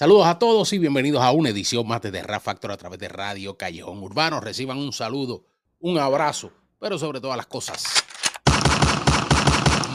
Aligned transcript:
Saludos 0.00 0.28
a 0.28 0.38
todos 0.38 0.72
y 0.72 0.78
bienvenidos 0.78 1.20
a 1.20 1.30
una 1.30 1.50
edición 1.50 1.86
más 1.86 2.00
de 2.00 2.10
The 2.10 2.22
Rap 2.22 2.40
Factor 2.40 2.72
a 2.72 2.78
través 2.78 2.98
de 2.98 3.06
Radio 3.06 3.58
Callejón 3.58 4.02
Urbano. 4.02 4.40
Reciban 4.40 4.78
un 4.78 4.94
saludo, 4.94 5.44
un 5.78 5.98
abrazo, 5.98 6.54
pero 6.78 6.98
sobre 6.98 7.20
todas 7.20 7.36
las 7.36 7.46
cosas, 7.46 7.84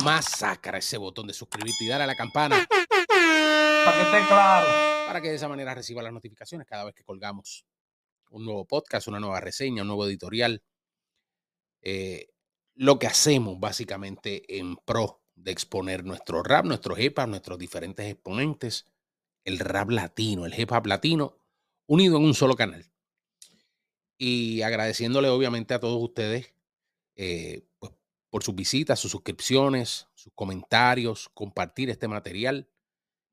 masacra 0.03 0.77
ese 0.77 0.97
botón 0.97 1.25
de 1.25 1.33
suscribirte 1.33 1.85
y 1.85 1.87
darle 1.87 2.03
a 2.03 2.05
la 2.05 2.15
campana. 2.15 2.67
Para 2.69 3.97
que 3.97 4.01
esté 4.03 4.27
claro. 4.27 4.67
Para 5.07 5.21
que 5.21 5.29
de 5.29 5.35
esa 5.37 5.47
manera 5.47 5.73
reciba 5.73 6.03
las 6.03 6.13
notificaciones 6.13 6.67
cada 6.67 6.83
vez 6.83 6.93
que 6.93 7.03
colgamos 7.03 7.65
un 8.29 8.45
nuevo 8.45 8.63
podcast, 8.67 9.07
una 9.07 9.19
nueva 9.19 9.39
reseña, 9.39 9.81
un 9.81 9.87
nuevo 9.87 10.05
editorial. 10.05 10.61
Eh, 11.81 12.27
lo 12.75 12.99
que 12.99 13.07
hacemos 13.07 13.59
básicamente 13.59 14.59
en 14.59 14.75
pro 14.75 15.23
de 15.33 15.49
exponer 15.49 16.05
nuestro 16.05 16.43
rap, 16.43 16.63
nuestros 16.63 16.99
hip 16.99 17.17
nuestros 17.21 17.57
diferentes 17.57 18.05
exponentes 18.05 18.85
el 19.45 19.59
rap 19.59 19.89
latino, 19.91 20.45
el 20.45 20.59
hip 20.59 20.71
hop 20.71 20.87
latino, 20.87 21.37
unido 21.87 22.17
en 22.17 22.23
un 22.23 22.33
solo 22.33 22.55
canal. 22.55 22.91
Y 24.17 24.61
agradeciéndole 24.63 25.29
obviamente 25.29 25.73
a 25.73 25.79
todos 25.79 26.01
ustedes 26.01 26.53
eh, 27.15 27.65
pues, 27.79 27.93
por 28.29 28.43
sus 28.43 28.55
visitas, 28.55 28.99
sus 28.99 29.11
suscripciones, 29.11 30.07
sus 30.15 30.33
comentarios, 30.33 31.29
compartir 31.33 31.89
este 31.89 32.07
material. 32.07 32.69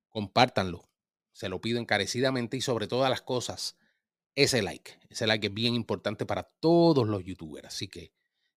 Compártanlo. 0.08 0.88
Se 1.32 1.48
lo 1.48 1.60
pido 1.60 1.80
encarecidamente 1.80 2.58
y 2.58 2.60
sobre 2.60 2.86
todas 2.86 3.08
las 3.08 3.22
cosas, 3.22 3.76
ese 4.34 4.60
like. 4.60 4.98
Ese 5.08 5.26
like 5.26 5.46
es 5.46 5.54
bien 5.54 5.74
importante 5.74 6.26
para 6.26 6.42
todos 6.42 7.08
los 7.08 7.24
youtubers. 7.24 7.68
Así 7.68 7.88
que 7.88 8.12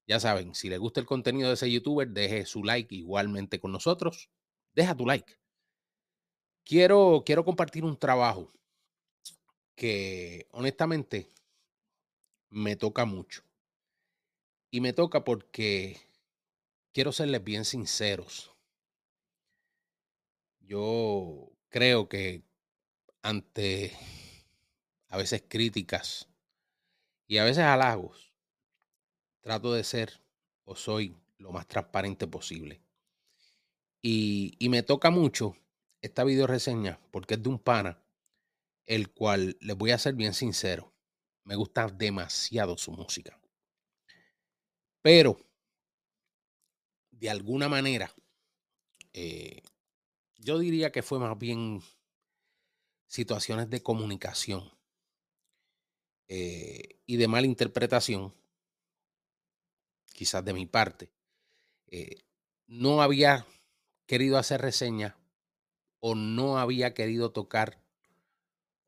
ya 0.08 0.20
saben, 0.20 0.54
si 0.56 0.70
les 0.70 0.80
gusta 0.80 1.00
el 1.00 1.06
contenido 1.06 1.48
de 1.48 1.54
ese 1.54 1.72
youtuber, 1.72 2.10
deje 2.10 2.46
su 2.46 2.64
like 2.64 2.94
igualmente 2.94 3.60
con 3.60 3.72
nosotros. 3.72 4.30
Deja 4.74 4.96
tu 4.96 5.06
like. 5.06 5.38
Quiero, 6.66 7.22
quiero 7.24 7.46
compartir 7.46 7.84
un 7.86 7.96
trabajo 7.96 8.52
que 9.76 10.48
honestamente 10.52 11.32
me 12.50 12.76
toca 12.76 13.06
mucho. 13.06 13.44
Y 14.72 14.82
me 14.82 14.94
toca 14.94 15.24
porque 15.24 15.98
quiero 16.92 17.12
serles 17.12 17.44
bien 17.44 17.66
sinceros. 17.66 18.52
Yo 20.60 21.52
creo 21.70 22.10
que 22.10 22.44
ante 23.22 23.94
a 25.10 25.18
veces 25.18 25.44
críticas 25.48 26.28
y 27.28 27.38
a 27.38 27.44
veces 27.44 27.64
halagos, 27.64 28.34
trato 29.42 29.72
de 29.72 29.84
ser 29.84 30.20
o 30.64 30.76
soy 30.76 31.16
lo 31.38 31.52
más 31.52 31.68
transparente 31.68 32.26
posible. 32.26 32.82
Y, 34.02 34.56
y 34.58 34.70
me 34.70 34.82
toca 34.82 35.12
mucho 35.12 35.56
esta 36.02 36.24
video 36.24 36.48
reseña 36.48 37.00
porque 37.12 37.36
es 37.36 37.44
de 37.44 37.50
un 37.50 37.60
pana, 37.60 38.02
el 38.86 39.12
cual 39.12 39.58
les 39.60 39.76
voy 39.76 39.92
a 39.92 39.98
ser 39.98 40.16
bien 40.16 40.34
sincero, 40.34 40.94
me 41.44 41.56
gusta 41.56 41.88
demasiado 41.88 42.78
su 42.78 42.92
música. 42.92 43.40
Pero, 45.02 45.38
de 47.12 47.30
alguna 47.30 47.70
manera, 47.70 48.14
eh, 49.14 49.62
yo 50.38 50.60
diría 50.60 50.92
que 50.92 51.04
fue 51.04 51.20
más 51.20 51.38
bien 51.38 51.82
situaciones 53.08 53.70
de 53.70 53.82
comunicación 53.82 54.72
eh, 56.28 57.00
y 57.06 57.18
de 57.18 57.28
mala 57.28 57.48
interpretación, 57.48 58.34
quizás 60.14 60.44
de 60.44 60.54
mi 60.54 60.66
parte. 60.66 61.12
Eh, 61.88 62.24
no 62.68 63.02
había 63.02 63.46
querido 64.08 64.38
hacer 64.38 64.62
reseña 64.62 65.18
o 66.08 66.14
no 66.14 66.60
había 66.60 66.94
querido 66.94 67.32
tocar, 67.32 67.82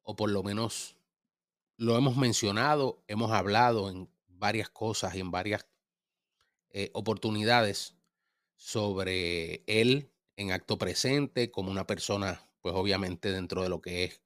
o 0.03 0.15
por 0.15 0.29
lo 0.29 0.43
menos 0.43 0.97
lo 1.75 1.97
hemos 1.97 2.15
mencionado, 2.15 3.03
hemos 3.07 3.31
hablado 3.31 3.89
en 3.89 4.07
varias 4.27 4.69
cosas 4.69 5.15
y 5.15 5.21
en 5.21 5.31
varias 5.31 5.65
eh, 6.69 6.91
oportunidades 6.93 7.95
sobre 8.55 9.63
él 9.65 10.11
en 10.35 10.51
acto 10.51 10.77
presente, 10.77 11.49
como 11.49 11.71
una 11.71 11.87
persona, 11.87 12.39
pues 12.61 12.75
obviamente 12.75 13.31
dentro 13.31 13.63
de 13.63 13.69
lo 13.69 13.81
que 13.81 14.03
es 14.03 14.21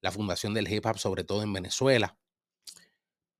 la 0.00 0.12
fundación 0.12 0.54
del 0.54 0.72
hip 0.72 0.86
hop, 0.86 0.98
sobre 1.00 1.24
todo 1.24 1.42
en 1.42 1.52
Venezuela. 1.52 2.16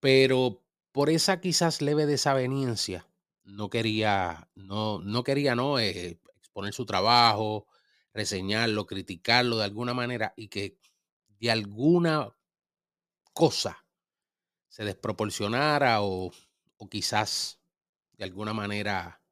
Pero 0.01 0.65
por 0.91 1.11
esa 1.11 1.41
quizás 1.41 1.81
leve 1.81 2.07
desaveniencia, 2.07 3.07
no 3.45 3.71
quería, 3.71 4.49
no, 4.57 4.99
no 4.99 5.23
quería, 5.23 5.55
no, 5.55 5.79
eh, 5.79 6.19
exponer 6.41 6.75
su 6.75 6.87
trabajo, 6.87 7.69
reseñarlo, 8.17 8.87
criticarlo 8.87 9.59
de 9.59 9.65
alguna 9.65 9.95
manera 9.95 10.33
y 10.37 10.49
que 10.49 10.79
de 11.39 11.51
alguna 11.51 12.35
cosa 13.33 13.85
se 14.69 14.85
desproporcionara 14.85 16.03
o, 16.03 16.33
quizás 16.91 17.61
de 18.15 18.25
alguna 18.25 18.53
manera 18.53 19.23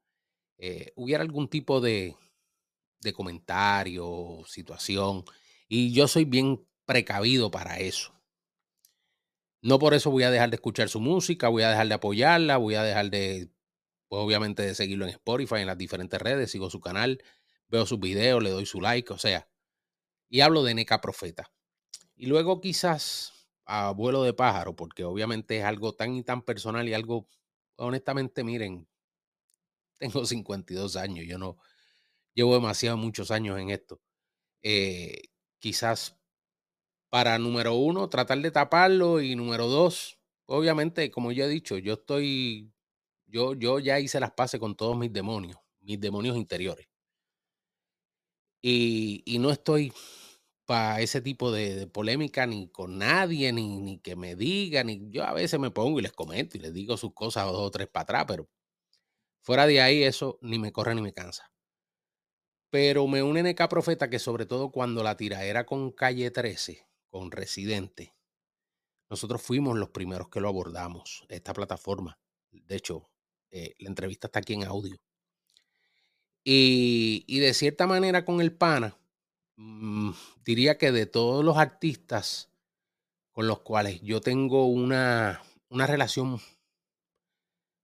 eh, 0.57 0.93
hubiera 0.95 1.23
algún 1.23 1.49
tipo 1.49 1.81
de, 1.81 2.15
de 2.99 3.13
comentario, 3.13 4.43
situación. 4.47 5.23
Y 5.67 5.91
yo 5.93 6.07
soy 6.07 6.25
bien 6.25 6.67
precavido 6.85 7.49
para 7.49 7.79
eso. 7.79 8.13
No 9.61 9.79
por 9.79 9.95
eso 9.95 10.11
voy 10.11 10.23
a 10.23 10.31
dejar 10.31 10.51
de 10.51 10.57
escuchar 10.57 10.89
su 10.89 10.99
música, 10.99 11.49
voy 11.49 11.63
a 11.63 11.69
dejar 11.69 11.87
de 11.87 11.95
apoyarla, 11.95 12.57
voy 12.57 12.75
a 12.75 12.83
dejar 12.83 13.09
de, 13.09 13.49
pues 14.07 14.21
obviamente 14.21 14.61
de 14.61 14.75
seguirlo 14.75 15.05
en 15.05 15.11
Spotify, 15.11 15.55
en 15.55 15.67
las 15.67 15.77
diferentes 15.77 16.21
redes, 16.21 16.51
sigo 16.51 16.69
su 16.69 16.79
canal, 16.79 17.23
veo 17.67 17.85
sus 17.85 17.99
videos, 17.99 18.43
le 18.43 18.49
doy 18.51 18.65
su 18.65 18.81
like, 18.81 19.11
o 19.13 19.17
sea, 19.17 19.47
y 20.29 20.41
hablo 20.41 20.63
de 20.63 20.71
NK 20.73 21.01
Profeta. 21.01 21.51
Y 22.15 22.27
luego 22.27 22.61
quizás 22.61 23.33
a 23.65 23.93
de 23.93 24.33
pájaro, 24.33 24.75
porque 24.75 25.03
obviamente 25.03 25.57
es 25.57 25.65
algo 25.65 25.93
tan 25.93 26.15
y 26.15 26.23
tan 26.23 26.41
personal 26.43 26.87
y 26.87 26.93
algo, 26.93 27.27
honestamente, 27.77 28.43
miren, 28.43 28.87
tengo 29.99 30.25
52 30.25 30.95
años, 30.95 31.25
yo 31.27 31.37
no 31.37 31.57
llevo 32.33 32.55
demasiado 32.55 32.97
muchos 32.97 33.31
años 33.31 33.59
en 33.59 33.69
esto. 33.71 34.01
Eh, 34.63 35.23
quizás 35.59 36.17
para 37.09 37.39
número 37.39 37.75
uno, 37.75 38.09
tratar 38.09 38.39
de 38.41 38.51
taparlo 38.51 39.21
y 39.21 39.35
número 39.35 39.67
dos, 39.67 40.19
obviamente, 40.47 41.11
como 41.11 41.31
ya 41.31 41.45
he 41.45 41.49
dicho, 41.49 41.77
yo 41.77 41.93
estoy, 41.93 42.73
yo, 43.27 43.53
yo 43.53 43.79
ya 43.79 43.99
hice 43.99 44.19
las 44.19 44.31
paces 44.31 44.59
con 44.59 44.75
todos 44.75 44.97
mis 44.97 45.13
demonios, 45.13 45.57
mis 45.81 45.99
demonios 45.99 46.37
interiores. 46.37 46.87
Y, 48.67 49.37
no 49.39 49.51
estoy 49.51 49.93
para 50.65 50.99
ese 50.99 51.21
tipo 51.21 51.51
de, 51.51 51.85
polémica 51.85 52.47
ni 52.47 52.67
con 52.69 52.97
nadie, 52.97 53.53
ni, 53.53 53.99
que 53.99 54.15
me 54.15 54.35
digan, 54.35 54.87
ni 54.87 55.11
yo 55.11 55.23
a 55.23 55.33
veces 55.33 55.59
me 55.59 55.69
pongo 55.69 55.99
y 55.99 56.01
les 56.01 56.13
comento 56.13 56.57
y 56.57 56.61
les 56.61 56.73
digo 56.73 56.97
sus 56.97 57.13
cosas 57.13 57.45
dos 57.45 57.61
o 57.61 57.69
tres 57.69 57.87
para 57.87 58.01
atrás, 58.01 58.25
pero 58.27 58.49
fuera 59.43 59.67
de 59.67 59.81
ahí 59.81 60.01
eso 60.01 60.39
ni 60.41 60.57
me 60.57 60.71
corre 60.71 60.95
ni 60.95 61.03
me 61.03 61.13
cansa. 61.13 61.51
Pero 62.71 63.05
me 63.05 63.21
une 63.21 63.43
NK 63.43 63.67
Profeta 63.69 64.09
que 64.09 64.17
sobre 64.17 64.47
todo 64.47 64.71
cuando 64.71 65.03
la 65.03 65.15
era 65.19 65.67
con 65.67 65.91
Calle 65.91 66.31
13, 66.31 66.87
con 67.11 67.29
Residente, 67.29 68.15
nosotros 69.11 69.43
fuimos 69.43 69.77
los 69.77 69.91
primeros 69.91 70.29
que 70.29 70.41
lo 70.41 70.49
abordamos, 70.49 71.23
esta 71.29 71.53
plataforma. 71.53 72.19
De 72.49 72.77
hecho, 72.77 73.11
eh, 73.51 73.75
la 73.77 73.89
entrevista 73.89 74.25
está 74.27 74.39
aquí 74.39 74.55
en 74.55 74.63
audio. 74.63 74.97
Y, 76.47 77.39
de 77.39 77.55
cierta 77.55 77.87
manera 77.87 78.23
con 78.23 78.39
el 78.39 78.53
pana, 78.53 78.95
mm, 79.55 80.11
diría 80.45 80.77
que 80.77 80.91
de 80.91 81.07
todos 81.07 81.43
los 81.43 81.57
artistas 81.57 82.51
con 83.31 83.47
los 83.47 83.61
cuales 83.61 83.99
yo 84.03 84.21
tengo 84.21 84.67
una, 84.67 85.41
una 85.69 85.87
relación 85.87 86.39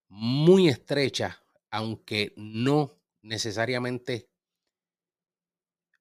muy 0.10 0.70
estrecha, 0.70 1.44
aunque 1.72 2.34
no 2.38 2.92
necesariamente 3.24 4.30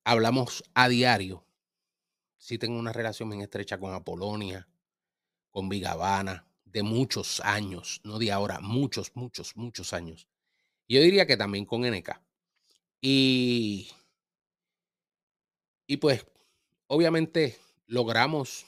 hablamos 0.05 0.63
a 0.75 0.91
diario, 0.91 1.47
sí 2.37 2.59
tengo 2.59 2.79
una 2.79 2.93
relación 2.93 3.31
bien 3.31 3.41
estrecha 3.41 3.79
con 3.79 3.95
Apolonia, 3.95 4.69
con 5.51 5.71
Vigavana, 5.71 6.47
de 6.65 6.83
muchos 6.83 7.41
años, 7.41 8.03
no 8.05 8.19
de 8.19 8.33
ahora, 8.33 8.61
muchos, 8.61 9.13
muchos, 9.17 9.57
muchos 9.57 9.95
años. 9.95 10.29
Yo 10.87 11.01
diría 11.01 11.27
que 11.27 11.39
también 11.39 11.65
con 11.65 11.83
NK. 11.85 12.21
Y, 13.03 13.89
y 15.87 15.97
pues, 15.97 16.27
obviamente 16.87 17.59
logramos, 17.87 18.67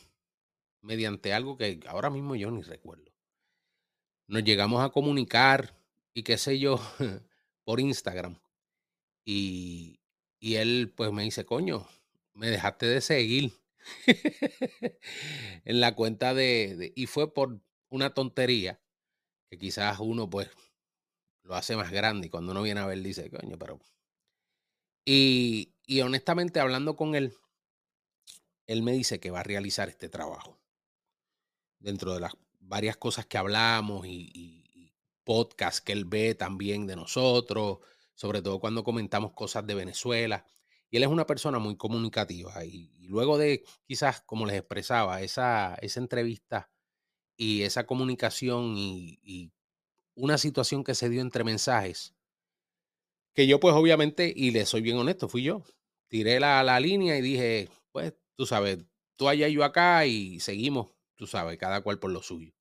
mediante 0.80 1.32
algo 1.32 1.56
que 1.56 1.80
ahora 1.86 2.10
mismo 2.10 2.34
yo 2.34 2.50
ni 2.50 2.62
recuerdo, 2.62 3.12
nos 4.26 4.44
llegamos 4.44 4.82
a 4.82 4.90
comunicar 4.90 5.76
y 6.14 6.22
qué 6.22 6.38
sé 6.38 6.58
yo, 6.58 6.80
por 7.64 7.80
Instagram. 7.80 8.38
Y, 9.24 10.00
y 10.40 10.56
él 10.56 10.92
pues 10.96 11.12
me 11.12 11.22
dice, 11.22 11.44
coño, 11.44 11.86
me 12.34 12.48
dejaste 12.48 12.86
de 12.86 13.00
seguir 13.00 13.52
en 15.64 15.80
la 15.80 15.94
cuenta 15.94 16.34
de, 16.34 16.76
de, 16.76 16.92
Y 16.96 17.06
fue 17.06 17.32
por 17.32 17.60
una 17.90 18.14
tontería 18.14 18.80
que 19.50 19.58
quizás 19.58 20.00
uno 20.00 20.30
pues 20.30 20.50
lo 21.44 21.54
hace 21.54 21.76
más 21.76 21.90
grande 21.90 22.28
y 22.28 22.30
cuando 22.30 22.52
uno 22.52 22.62
viene 22.62 22.80
a 22.80 22.86
ver 22.86 23.00
dice, 23.02 23.30
coño, 23.30 23.58
pero 23.58 23.78
y, 25.04 26.00
honestamente, 26.02 26.60
hablando 26.60 26.96
con 26.96 27.14
él, 27.14 27.34
él 28.66 28.82
me 28.82 28.92
dice 28.92 29.20
que 29.20 29.30
va 29.30 29.40
a 29.40 29.44
realizar 29.44 29.88
este 29.88 30.08
trabajo. 30.08 30.58
Dentro 31.78 32.14
de 32.14 32.20
las 32.20 32.32
varias 32.60 32.96
cosas 32.96 33.26
que 33.26 33.38
hablamos 33.38 34.06
y, 34.06 34.30
y 34.34 34.94
podcasts 35.24 35.80
que 35.80 35.92
él 35.92 36.04
ve 36.04 36.34
también 36.34 36.86
de 36.86 36.96
nosotros, 36.96 37.78
sobre 38.14 38.42
todo 38.42 38.60
cuando 38.60 38.84
comentamos 38.84 39.32
cosas 39.32 39.66
de 39.66 39.74
Venezuela. 39.74 40.44
Y 40.90 40.98
él 40.98 41.04
es 41.04 41.08
una 41.08 41.26
persona 41.26 41.58
muy 41.58 41.76
comunicativa. 41.76 42.64
Y, 42.64 42.90
luego 43.08 43.38
de 43.38 43.64
quizás, 43.86 44.20
como 44.20 44.46
les 44.46 44.56
expresaba, 44.56 45.22
esa, 45.22 45.74
esa 45.76 46.00
entrevista 46.00 46.70
y 47.36 47.62
esa 47.62 47.86
comunicación 47.86 48.74
y, 48.76 49.52
una 50.14 50.36
situación 50.36 50.84
que 50.84 50.94
se 50.94 51.08
dio 51.08 51.22
entre 51.22 51.42
mensajes, 51.42 52.14
que 53.34 53.46
yo 53.46 53.60
pues 53.60 53.74
obviamente, 53.74 54.32
y 54.34 54.50
le 54.50 54.66
soy 54.66 54.82
bien 54.82 54.98
honesto, 54.98 55.28
fui 55.28 55.42
yo. 55.42 55.62
Tiré 56.08 56.40
la, 56.40 56.62
la 56.62 56.80
línea 56.80 57.16
y 57.16 57.22
dije, 57.22 57.68
pues 57.92 58.14
tú 58.36 58.46
sabes, 58.46 58.78
tú 59.16 59.28
allá 59.28 59.48
y 59.48 59.54
yo 59.54 59.64
acá 59.64 60.06
y 60.06 60.40
seguimos, 60.40 60.90
tú 61.16 61.26
sabes, 61.26 61.58
cada 61.58 61.80
cual 61.82 61.98
por 61.98 62.10
lo 62.10 62.22
suyo. 62.22 62.52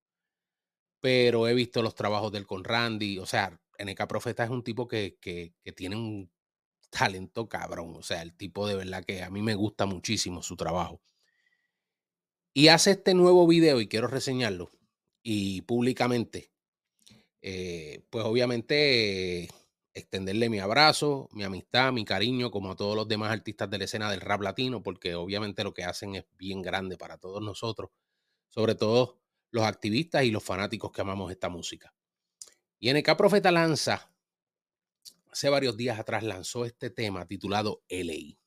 Pero 1.02 1.48
he 1.48 1.54
visto 1.54 1.82
los 1.82 1.96
trabajos 1.96 2.32
del 2.32 2.46
con 2.46 2.64
Randy, 2.64 3.18
o 3.20 3.26
sea, 3.26 3.60
NK 3.80 4.08
Profeta 4.08 4.44
es 4.44 4.50
un 4.50 4.64
tipo 4.64 4.88
que, 4.88 5.18
que, 5.20 5.54
que 5.64 5.72
tiene 5.72 5.96
un 5.96 6.32
talento 6.92 7.50
cabrón. 7.50 7.96
O 7.96 8.04
sea, 8.04 8.22
el 8.22 8.36
tipo 8.36 8.68
de 8.68 8.76
verdad 8.76 9.04
que 9.04 9.24
a 9.24 9.30
mí 9.30 9.42
me 9.42 9.56
gusta 9.56 9.86
muchísimo 9.86 10.44
su 10.44 10.56
trabajo. 10.56 11.02
Y 12.54 12.68
hace 12.68 12.92
este 12.92 13.14
nuevo 13.14 13.48
video 13.48 13.80
y 13.80 13.88
quiero 13.88 14.08
reseñarlo 14.08 14.72
y 15.24 15.62
públicamente, 15.62 16.52
eh, 17.42 18.04
pues 18.10 18.26
obviamente 18.26 19.50
extenderle 19.94 20.50
mi 20.50 20.60
abrazo, 20.60 21.30
mi 21.32 21.44
amistad, 21.44 21.92
mi 21.92 22.06
cariño, 22.06 22.52
como 22.52 22.72
a 22.72 22.76
todos 22.76 22.96
los 22.96 23.08
demás 23.08 23.32
artistas 23.32 23.70
de 23.70 23.78
la 23.78 23.84
escena 23.86 24.10
del 24.10 24.22
rap 24.22 24.42
latino, 24.42 24.82
porque 24.84 25.16
obviamente 25.16 25.64
lo 25.64 25.74
que 25.74 25.84
hacen 25.84 26.16
es 26.16 26.26
bien 26.38 26.62
grande 26.62 26.98
para 26.98 27.18
todos 27.18 27.42
nosotros, 27.42 27.92
sobre 28.50 28.76
todo 28.76 29.20
los 29.52 29.64
activistas 29.64 30.24
y 30.24 30.32
los 30.32 30.44
fanáticos 30.44 30.92
que 30.92 31.02
amamos 31.02 31.32
esta 31.32 31.50
música. 31.50 31.94
Y 32.80 32.92
NK 32.94 33.16
Profeta 33.18 33.52
lanza 33.52 34.12
hace 35.32 35.50
varios 35.50 35.78
días 35.78 36.00
atrás 36.00 36.24
lanzó 36.24 36.66
este 36.66 36.90
tema 36.90 37.26
titulado 37.26 37.84
LA. 37.90 38.38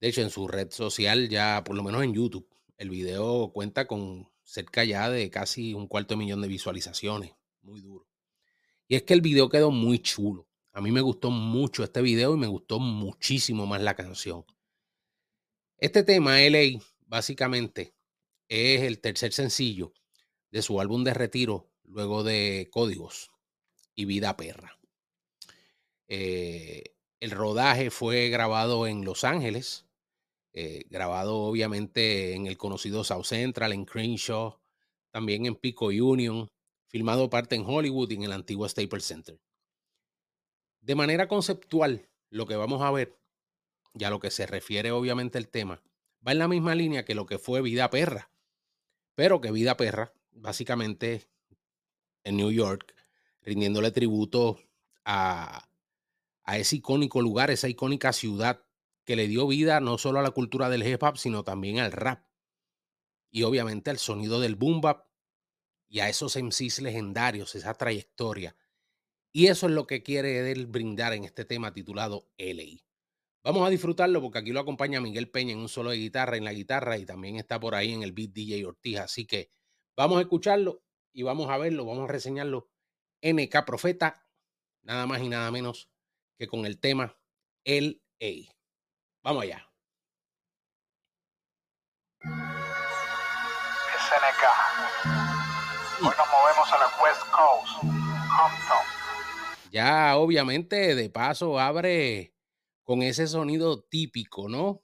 De 0.00 0.08
hecho, 0.08 0.22
en 0.22 0.30
su 0.30 0.48
red 0.48 0.70
social, 0.70 1.28
ya 1.28 1.62
por 1.64 1.76
lo 1.76 1.82
menos 1.82 2.02
en 2.02 2.14
YouTube, 2.14 2.48
el 2.76 2.90
video 2.90 3.52
cuenta 3.52 3.86
con 3.86 4.30
cerca 4.42 4.84
ya 4.84 5.08
de 5.08 5.30
casi 5.30 5.74
un 5.74 5.86
cuarto 5.86 6.14
de 6.14 6.18
millón 6.18 6.42
de 6.42 6.48
visualizaciones. 6.48 7.32
Muy 7.62 7.80
duro. 7.80 8.11
Y 8.88 8.96
es 8.96 9.02
que 9.02 9.14
el 9.14 9.20
video 9.20 9.48
quedó 9.48 9.70
muy 9.70 9.98
chulo. 9.98 10.48
A 10.72 10.80
mí 10.80 10.90
me 10.90 11.00
gustó 11.00 11.30
mucho 11.30 11.84
este 11.84 12.02
video 12.02 12.34
y 12.34 12.38
me 12.38 12.46
gustó 12.46 12.78
muchísimo 12.78 13.66
más 13.66 13.82
la 13.82 13.94
canción. 13.94 14.44
Este 15.78 16.02
tema, 16.02 16.40
LA, 16.40 16.80
básicamente 17.06 17.94
es 18.48 18.82
el 18.82 19.00
tercer 19.00 19.32
sencillo 19.32 19.92
de 20.50 20.62
su 20.62 20.80
álbum 20.80 21.04
de 21.04 21.14
retiro 21.14 21.70
luego 21.84 22.22
de 22.22 22.68
Códigos 22.70 23.30
y 23.94 24.04
Vida 24.04 24.36
Perra. 24.36 24.78
Eh, 26.08 26.94
el 27.20 27.30
rodaje 27.30 27.90
fue 27.90 28.28
grabado 28.28 28.86
en 28.86 29.04
Los 29.04 29.24
Ángeles, 29.24 29.86
eh, 30.52 30.84
grabado 30.90 31.36
obviamente 31.38 32.34
en 32.34 32.46
el 32.46 32.58
conocido 32.58 33.04
South 33.04 33.24
Central, 33.24 33.72
en 33.72 33.84
Crenshaw, 33.84 34.58
también 35.10 35.46
en 35.46 35.54
Pico 35.56 35.86
Union, 35.86 36.50
filmado 36.92 37.28
parte 37.28 37.56
en 37.56 37.64
Hollywood 37.66 38.10
y 38.10 38.14
en 38.14 38.22
el 38.22 38.32
antiguo 38.32 38.68
Staples 38.68 39.04
Center. 39.04 39.40
De 40.80 40.94
manera 40.94 41.26
conceptual, 41.26 42.08
lo 42.30 42.46
que 42.46 42.54
vamos 42.54 42.82
a 42.82 42.92
ver, 42.92 43.18
y 43.94 44.04
a 44.04 44.10
lo 44.10 44.20
que 44.20 44.30
se 44.30 44.46
refiere 44.46 44.92
obviamente 44.92 45.38
el 45.38 45.48
tema, 45.48 45.82
va 46.24 46.30
en 46.30 46.38
la 46.38 46.46
misma 46.46 46.76
línea 46.76 47.04
que 47.04 47.16
lo 47.16 47.26
que 47.26 47.38
fue 47.38 47.60
Vida 47.62 47.90
Perra, 47.90 48.30
pero 49.16 49.40
que 49.40 49.50
Vida 49.50 49.76
Perra, 49.76 50.12
básicamente 50.30 51.28
en 52.22 52.36
New 52.36 52.52
York, 52.52 52.94
rindiéndole 53.42 53.90
tributo 53.90 54.60
a 55.04 55.68
a 56.44 56.58
ese 56.58 56.76
icónico 56.76 57.20
lugar, 57.22 57.50
esa 57.50 57.68
icónica 57.68 58.12
ciudad 58.12 58.64
que 59.04 59.16
le 59.16 59.28
dio 59.28 59.46
vida 59.46 59.80
no 59.80 59.98
solo 59.98 60.18
a 60.18 60.22
la 60.22 60.30
cultura 60.30 60.68
del 60.68 60.86
hip 60.86 61.02
hop, 61.02 61.16
sino 61.16 61.44
también 61.44 61.78
al 61.78 61.92
rap. 61.92 62.24
Y 63.30 63.44
obviamente 63.44 63.90
al 63.90 63.98
sonido 63.98 64.40
del 64.40 64.56
boom 64.56 64.80
bap 64.80 65.06
y 65.92 66.00
a 66.00 66.08
esos 66.08 66.36
MCs 66.42 66.80
legendarios, 66.80 67.54
esa 67.54 67.74
trayectoria. 67.74 68.56
Y 69.30 69.48
eso 69.48 69.66
es 69.66 69.72
lo 69.72 69.86
que 69.86 70.02
quiere 70.02 70.50
él 70.50 70.66
brindar 70.66 71.12
en 71.12 71.24
este 71.24 71.44
tema 71.44 71.74
titulado 71.74 72.30
LA. 72.38 72.80
Vamos 73.44 73.66
a 73.66 73.70
disfrutarlo 73.70 74.22
porque 74.22 74.38
aquí 74.38 74.52
lo 74.52 74.60
acompaña 74.60 75.02
Miguel 75.02 75.30
Peña 75.30 75.52
en 75.52 75.58
un 75.58 75.68
solo 75.68 75.90
de 75.90 75.98
guitarra, 75.98 76.38
en 76.38 76.44
la 76.44 76.54
guitarra 76.54 76.96
y 76.96 77.04
también 77.04 77.36
está 77.36 77.60
por 77.60 77.74
ahí 77.74 77.92
en 77.92 78.02
el 78.02 78.12
beat 78.12 78.30
DJ 78.30 78.64
Ortiz. 78.64 79.00
Así 79.00 79.26
que 79.26 79.50
vamos 79.94 80.16
a 80.16 80.22
escucharlo 80.22 80.82
y 81.12 81.24
vamos 81.24 81.50
a 81.50 81.58
verlo, 81.58 81.84
vamos 81.84 82.08
a 82.08 82.12
reseñarlo. 82.12 82.70
NK 83.20 83.66
Profeta, 83.66 84.26
nada 84.80 85.06
más 85.06 85.20
y 85.20 85.28
nada 85.28 85.50
menos 85.50 85.90
que 86.38 86.46
con 86.46 86.64
el 86.64 86.80
tema 86.80 87.18
LA. 87.66 88.48
Vamos 89.22 89.42
allá. 89.42 89.68
Hoy 96.00 96.14
nos 96.16 96.28
movemos 96.30 96.72
a 96.72 96.78
la 96.78 97.02
West 97.02 97.22
Coast, 97.30 97.72
Compton. 97.80 98.86
Ya, 99.70 100.16
obviamente, 100.16 100.94
de 100.94 101.10
paso 101.10 101.58
abre 101.58 102.34
con 102.82 103.02
ese 103.02 103.26
sonido 103.26 103.82
típico, 103.82 104.48
¿no? 104.48 104.82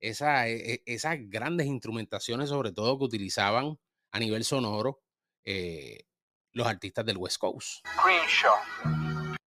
Esa, 0.00 0.48
e, 0.48 0.74
e, 0.74 0.82
esas 0.86 1.16
grandes 1.20 1.66
instrumentaciones, 1.66 2.48
sobre 2.48 2.72
todo 2.72 2.98
que 2.98 3.04
utilizaban 3.04 3.78
a 4.12 4.18
nivel 4.18 4.44
sonoro 4.44 5.02
eh, 5.44 6.06
los 6.52 6.66
artistas 6.66 7.04
del 7.04 7.16
West 7.16 7.38
Coast. 7.38 7.86
Crenshaw 8.02 8.54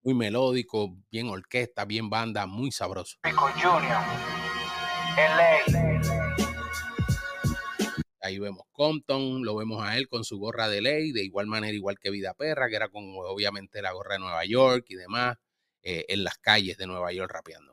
muy 0.07 0.13
melódico, 0.13 0.95
bien 1.11 1.27
orquesta, 1.27 1.83
bien 1.83 2.09
banda, 2.09 2.45
muy 2.45 2.71
sabroso. 2.71 3.17
Ahí 8.27 8.39
vemos 8.39 8.65
Compton, 8.73 9.45
lo 9.45 9.55
vemos 9.55 9.81
a 9.81 9.97
él 9.97 10.09
con 10.09 10.25
su 10.25 10.37
gorra 10.37 10.67
de 10.67 10.81
ley, 10.81 11.13
de 11.13 11.23
igual 11.23 11.47
manera, 11.47 11.73
igual 11.73 11.97
que 11.97 12.09
Vida 12.09 12.33
Perra, 12.33 12.67
que 12.67 12.75
era 12.75 12.89
con 12.89 13.05
obviamente 13.15 13.81
la 13.81 13.93
gorra 13.93 14.15
de 14.15 14.19
Nueva 14.19 14.43
York 14.43 14.85
y 14.89 14.95
demás, 14.95 15.37
eh, 15.81 16.03
en 16.09 16.25
las 16.25 16.37
calles 16.37 16.77
de 16.77 16.87
Nueva 16.87 17.13
York 17.13 17.31
rapeando. 17.31 17.71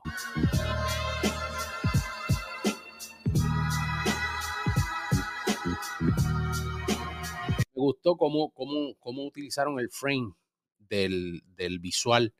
Me 7.58 7.64
gustó 7.74 8.16
cómo, 8.16 8.52
cómo, 8.52 8.94
cómo 9.00 9.26
utilizaron 9.26 9.80
el 9.80 9.90
frame 9.90 10.34
del, 10.78 11.42
visual, 11.80 12.32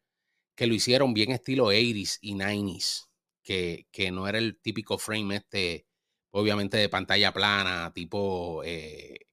que 0.55 0.69
lo 0.69 0.75
hicieron 0.75 1.15
bien 1.15 1.33
estilo 1.33 1.73
80s 1.73 2.19
y 2.21 2.35
90s, 2.35 3.09
que, 3.43 3.88
que 3.91 4.12
no 4.12 4.29
era 4.29 4.38
el 4.38 4.61
típico 4.61 4.99
frame 4.99 5.35
este, 5.35 5.88
obviamente 6.35 6.76
de 6.76 6.88
pantalla 6.88 7.33
plana, 7.33 7.93
tipo 7.93 8.62
eh, 8.64 9.29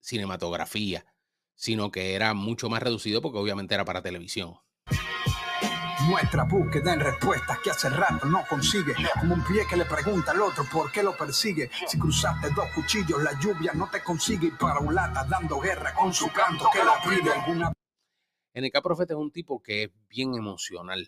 cinematografía, 0.00 1.04
sino 1.54 1.90
que 1.90 2.14
era 2.14 2.32
mucho 2.32 2.70
más 2.70 2.82
reducido 2.82 3.20
porque 3.20 3.38
obviamente 3.38 3.74
era 3.74 3.84
para 3.84 4.02
televisión. 4.02 4.54
Nuestra 6.08 6.44
búsqueda 6.44 6.94
en 6.94 7.00
respuestas 7.00 7.58
que 7.62 7.70
hace 7.70 7.90
rato 7.90 8.24
no 8.26 8.42
consigue. 8.48 8.94
Como 9.20 9.34
un 9.34 9.44
pie 9.44 9.66
que 9.68 9.76
le 9.76 9.84
pregunta 9.84 10.30
al 10.30 10.40
otro 10.40 10.64
por 10.72 10.90
qué 10.90 11.02
lo 11.02 11.14
persigue. 11.14 11.70
Si 11.86 11.98
cruzaste 11.98 12.48
dos 12.56 12.70
cuchillos, 12.74 13.22
la 13.22 13.38
lluvia 13.38 13.72
no 13.74 13.90
te 13.90 14.02
consigue. 14.02 14.46
Y 14.46 14.50
para 14.52 14.80
un 14.80 14.94
lata 14.94 15.24
dando 15.24 15.60
guerra 15.60 15.94
con 15.94 16.14
su 16.14 16.32
canto 16.32 16.64
que 16.72 16.82
la 16.82 17.02
pide 17.02 17.30
alguna 17.30 17.72
NK 18.54 18.82
Profeta 18.82 19.12
es 19.12 19.18
un 19.18 19.30
tipo 19.30 19.62
que 19.62 19.84
es 19.84 19.90
bien 20.08 20.34
emocional. 20.34 21.06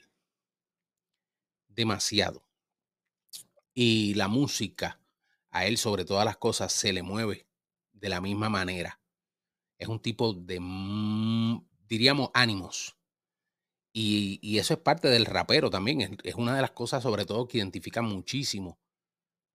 Demasiado. 1.69 2.45
Y 3.73 4.13
la 4.13 4.29
música, 4.29 5.02
a 5.53 5.67
él 5.67 5.79
sobre 5.79 6.05
todas 6.05 6.25
las 6.25 6.39
cosas, 6.39 6.73
se 6.73 6.93
le 6.93 7.03
mueve 7.03 7.47
de 7.93 8.09
la 8.09 8.21
misma 8.21 8.49
manera. 8.49 9.01
Es 9.79 9.89
un 9.89 10.01
tipo 10.01 10.33
de, 10.33 10.59
mm, 10.61 11.65
diríamos, 11.87 12.31
ánimos. 12.35 12.97
Y, 13.93 14.59
eso 14.59 14.75
es 14.75 14.81
parte 14.81 15.09
del 15.09 15.27
rapero 15.27 15.71
también. 15.71 16.19
Es, 16.25 16.35
una 16.35 16.57
de 16.57 16.63
las 16.63 16.71
cosas, 16.73 17.03
sobre 17.03 17.27
todo, 17.27 17.47
que 17.47 17.59
identifica 17.59 18.01
muchísimo 18.01 18.81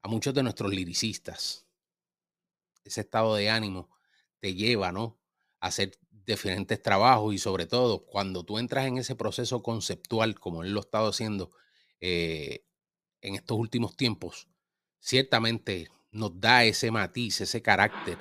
a 0.04 0.08
muchos 0.08 0.34
de 0.34 0.44
nuestros 0.44 0.72
liricistas. 0.72 1.66
Ese 2.84 3.02
estado 3.02 3.36
de 3.36 3.50
ánimo 3.50 3.90
te 4.40 4.54
lleva, 4.54 4.92
¿no? 4.92 5.20
A 5.60 5.68
hacer 5.68 5.98
diferentes 6.12 6.82
trabajos 6.82 7.34
y 7.34 7.38
sobre 7.40 7.66
todo 7.66 8.06
cuando 8.06 8.44
tú 8.44 8.60
entras 8.60 8.86
en 8.86 8.98
ese 8.98 9.16
proceso 9.16 9.64
conceptual 9.64 10.40
como 10.40 10.62
él 10.62 10.74
lo 10.74 10.82
ha 10.82 10.84
estado 10.84 11.08
haciendo 11.08 11.52
eh, 12.02 12.66
en 13.22 13.36
estos 13.36 13.58
últimos 13.58 13.96
tiempos, 13.96 14.48
ciertamente 15.00 15.90
nos 16.12 16.40
da 16.40 16.64
ese 16.64 16.92
matiz, 16.92 17.42
ese 17.42 17.62
carácter 17.62 18.18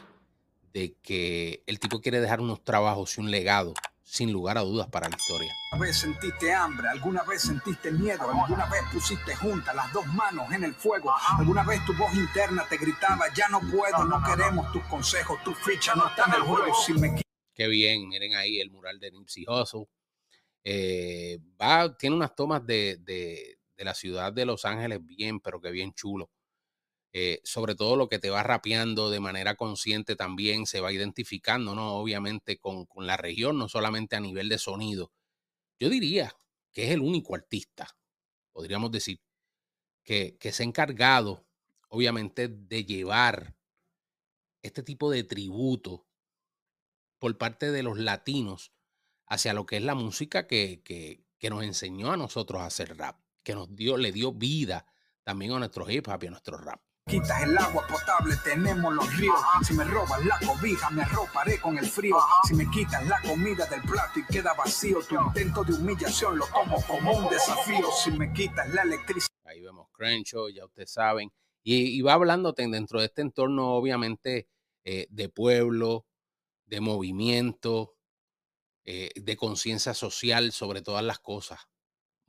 de 0.72 0.94
que 1.02 1.62
el 1.66 1.80
tipo 1.80 2.00
quiere 2.00 2.20
dejar 2.20 2.40
unos 2.40 2.62
trabajos 2.62 3.16
y 3.16 3.20
un 3.20 3.30
legado 3.30 3.74
sin 4.02 4.32
lugar 4.32 4.56
a 4.56 4.60
dudas 4.60 4.88
para 4.88 5.08
la 5.08 5.16
historia. 5.16 5.52
¿Alguna 5.72 5.88
vez 5.88 5.96
sentiste 5.98 6.54
hambre? 6.54 6.88
¿Alguna 6.88 7.22
vez 7.24 7.42
sentiste 7.42 7.90
miedo? 7.90 8.30
¿Alguna 8.30 8.66
vez 8.66 8.82
pusiste 8.92 9.34
juntas 9.34 9.74
las 9.74 9.92
dos 9.92 10.06
manos 10.06 10.50
en 10.52 10.64
el 10.64 10.74
fuego? 10.74 11.12
¿Alguna 11.38 11.64
vez 11.64 11.84
tu 11.84 11.94
voz 11.94 12.14
interna 12.14 12.64
te 12.68 12.76
gritaba, 12.76 13.26
ya 13.34 13.48
no 13.48 13.60
puedo, 13.60 14.04
no 14.04 14.22
queremos 14.22 14.70
tus 14.72 14.82
consejos, 14.84 15.42
tu 15.42 15.52
ficha 15.54 15.94
no 15.94 16.06
está 16.08 16.26
en 16.26 16.34
el 16.34 16.42
juego? 16.42 16.74
Si 16.74 16.92
me 16.92 17.20
Qué 17.52 17.68
bien, 17.68 18.08
miren 18.08 18.34
ahí 18.34 18.60
el 18.60 18.70
mural 18.70 19.00
de 19.00 19.10
Nipsey 19.10 19.44
Hussle. 19.48 19.88
Eh, 20.62 21.38
va, 21.60 21.96
tiene 21.96 22.14
unas 22.14 22.34
tomas 22.34 22.64
de, 22.66 22.98
de, 23.00 23.58
de 23.76 23.84
la 23.84 23.94
ciudad 23.94 24.32
de 24.32 24.44
Los 24.44 24.64
Ángeles 24.64 25.04
bien, 25.04 25.40
pero 25.40 25.60
que 25.60 25.70
bien 25.70 25.92
chulo. 25.94 26.30
Eh, 27.18 27.40
sobre 27.44 27.74
todo 27.74 27.96
lo 27.96 28.10
que 28.10 28.18
te 28.18 28.28
va 28.28 28.42
rapeando 28.42 29.08
de 29.08 29.20
manera 29.20 29.54
consciente 29.54 30.16
también 30.16 30.66
se 30.66 30.82
va 30.82 30.92
identificando, 30.92 31.74
¿no? 31.74 31.94
Obviamente 31.94 32.58
con, 32.58 32.84
con, 32.84 33.06
la 33.06 33.16
región, 33.16 33.56
no 33.56 33.70
solamente 33.70 34.16
a 34.16 34.20
nivel 34.20 34.50
de 34.50 34.58
sonido. 34.58 35.14
Yo 35.80 35.88
diría 35.88 36.36
que 36.72 36.84
es 36.84 36.90
el 36.90 37.00
único 37.00 37.34
artista, 37.34 37.96
podríamos 38.52 38.90
decir, 38.90 39.18
que, 40.04 40.36
que 40.38 40.52
se 40.52 40.62
ha 40.62 40.66
encargado, 40.66 41.46
obviamente, 41.88 42.48
de 42.48 42.84
llevar 42.84 43.56
este 44.60 44.82
tipo 44.82 45.10
de 45.10 45.24
tributo 45.24 46.06
por 47.18 47.38
parte 47.38 47.72
de 47.72 47.82
los 47.82 47.96
latinos 47.96 48.72
hacia 49.24 49.54
lo 49.54 49.64
que 49.64 49.78
es 49.78 49.82
la 49.82 49.94
música 49.94 50.46
que, 50.46 50.82
que, 50.82 51.24
que 51.38 51.48
nos 51.48 51.64
enseñó 51.64 52.12
a 52.12 52.18
nosotros 52.18 52.60
a 52.60 52.66
hacer 52.66 52.94
rap, 52.98 53.18
que 53.42 53.54
nos 53.54 53.74
dio, 53.74 53.96
le 53.96 54.12
dio 54.12 54.32
vida 54.32 54.84
también 55.24 55.52
a 55.52 55.58
nuestro 55.60 55.88
hip 55.88 56.08
hop 56.08 56.22
y 56.22 56.26
a 56.26 56.30
nuestro 56.32 56.58
rap. 56.58 56.82
Quitas 57.08 57.40
el 57.44 57.56
agua 57.56 57.86
potable, 57.86 58.34
tenemos 58.42 58.92
los 58.92 59.16
ríos. 59.16 59.38
Si 59.64 59.74
me 59.74 59.84
robas 59.84 60.26
la 60.26 60.40
cobija, 60.44 60.90
me 60.90 61.02
arroparé 61.02 61.60
con 61.60 61.78
el 61.78 61.86
frío. 61.86 62.16
Si 62.48 62.52
me 62.52 62.68
quitas 62.68 63.06
la 63.06 63.20
comida 63.22 63.64
del 63.66 63.80
plato 63.82 64.18
y 64.18 64.26
queda 64.26 64.54
vacío, 64.54 64.98
tu 65.08 65.14
intento 65.14 65.62
de 65.62 65.74
humillación 65.74 66.36
lo 66.36 66.48
tomo 66.48 66.82
como 66.84 67.16
un 67.16 67.28
desafío. 67.30 67.92
Si 67.92 68.10
me 68.10 68.32
quitas 68.32 68.68
la 68.74 68.82
electricidad. 68.82 69.30
Ahí 69.44 69.60
vemos 69.60 69.86
Crenshaw, 69.92 70.48
ya 70.48 70.64
ustedes 70.64 70.90
saben. 70.90 71.32
Y, 71.62 72.02
va 72.02 72.14
hablándote 72.14 72.66
dentro 72.66 72.98
de 72.98 73.06
este 73.06 73.22
entorno, 73.22 73.74
obviamente, 73.74 74.48
eh, 74.82 75.06
de 75.08 75.28
pueblo, 75.28 76.06
de 76.64 76.80
movimiento, 76.80 77.94
eh, 78.84 79.10
de 79.14 79.36
conciencia 79.36 79.94
social 79.94 80.50
sobre 80.50 80.82
todas 80.82 81.04
las 81.04 81.20
cosas. 81.20 81.68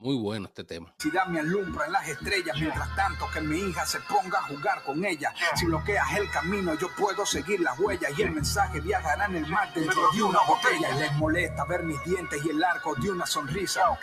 Muy 0.00 0.14
bueno 0.14 0.46
este 0.46 0.62
tema. 0.62 0.94
Si 0.98 1.10
da 1.10 1.24
me 1.26 1.40
alumbra 1.40 1.86
en 1.86 1.92
las 1.92 2.08
estrellas, 2.08 2.56
mientras 2.60 2.94
tanto 2.94 3.26
que 3.34 3.40
mi 3.40 3.58
hija 3.58 3.84
se 3.84 3.98
ponga 4.02 4.38
a 4.38 4.42
jugar 4.42 4.84
con 4.84 5.04
ella. 5.04 5.34
Si 5.56 5.66
bloqueas 5.66 6.16
el 6.16 6.30
camino, 6.30 6.78
yo 6.78 6.88
puedo 6.96 7.26
seguir 7.26 7.58
las 7.60 7.76
huellas 7.80 8.16
y 8.16 8.22
el 8.22 8.30
mensaje 8.30 8.80
viajará 8.80 9.26
en 9.26 9.36
el 9.36 9.46
mar 9.48 9.74
dentro 9.74 10.00
de 10.12 10.22
una 10.22 10.38
botella. 10.46 10.94
Les 11.00 11.12
molesta 11.16 11.64
ver 11.64 11.82
mis 11.82 12.02
dientes 12.04 12.40
y 12.44 12.50
el 12.50 12.62
arco 12.62 12.94
de 12.94 13.10
una 13.10 13.26
sonrisa. 13.26 13.98